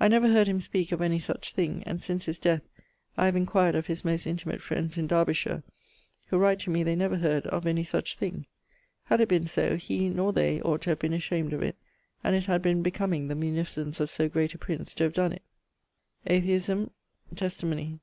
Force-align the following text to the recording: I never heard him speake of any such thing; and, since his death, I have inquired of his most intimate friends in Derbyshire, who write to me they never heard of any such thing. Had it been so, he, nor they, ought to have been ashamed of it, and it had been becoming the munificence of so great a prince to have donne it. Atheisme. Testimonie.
I 0.00 0.08
never 0.08 0.28
heard 0.28 0.46
him 0.48 0.62
speake 0.62 0.92
of 0.92 1.02
any 1.02 1.18
such 1.18 1.52
thing; 1.52 1.82
and, 1.84 2.00
since 2.00 2.24
his 2.24 2.38
death, 2.38 2.62
I 3.18 3.26
have 3.26 3.36
inquired 3.36 3.74
of 3.74 3.86
his 3.86 4.02
most 4.02 4.26
intimate 4.26 4.62
friends 4.62 4.96
in 4.96 5.06
Derbyshire, 5.06 5.62
who 6.28 6.38
write 6.38 6.58
to 6.60 6.70
me 6.70 6.82
they 6.82 6.96
never 6.96 7.18
heard 7.18 7.46
of 7.48 7.66
any 7.66 7.84
such 7.84 8.16
thing. 8.16 8.46
Had 9.04 9.20
it 9.20 9.28
been 9.28 9.46
so, 9.46 9.76
he, 9.76 10.08
nor 10.08 10.32
they, 10.32 10.62
ought 10.62 10.80
to 10.80 10.88
have 10.92 10.98
been 11.00 11.12
ashamed 11.12 11.52
of 11.52 11.62
it, 11.62 11.76
and 12.24 12.34
it 12.34 12.46
had 12.46 12.62
been 12.62 12.80
becoming 12.82 13.28
the 13.28 13.34
munificence 13.34 14.00
of 14.00 14.08
so 14.10 14.26
great 14.26 14.54
a 14.54 14.58
prince 14.58 14.94
to 14.94 15.04
have 15.04 15.12
donne 15.12 15.34
it. 15.34 15.42
Atheisme. 16.26 16.88
Testimonie. 17.36 17.98